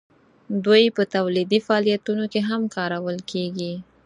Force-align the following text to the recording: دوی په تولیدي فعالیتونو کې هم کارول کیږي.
دوی 0.65 0.83
په 0.97 1.03
تولیدي 1.15 1.59
فعالیتونو 1.67 2.25
کې 2.31 2.41
هم 2.49 2.61
کارول 2.75 3.17
کیږي. 3.31 3.73